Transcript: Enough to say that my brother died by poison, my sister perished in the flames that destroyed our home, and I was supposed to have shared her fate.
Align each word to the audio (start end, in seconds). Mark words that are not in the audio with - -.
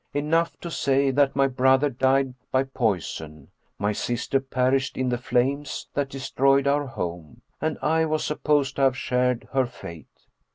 Enough 0.15 0.59
to 0.61 0.71
say 0.71 1.11
that 1.11 1.35
my 1.35 1.45
brother 1.45 1.87
died 1.87 2.33
by 2.51 2.63
poison, 2.63 3.49
my 3.77 3.91
sister 3.93 4.39
perished 4.39 4.97
in 4.97 5.09
the 5.09 5.17
flames 5.19 5.87
that 5.93 6.09
destroyed 6.09 6.65
our 6.65 6.87
home, 6.87 7.43
and 7.61 7.77
I 7.83 8.05
was 8.05 8.23
supposed 8.25 8.77
to 8.77 8.81
have 8.81 8.97
shared 8.97 9.47
her 9.53 9.67
fate. 9.67 10.25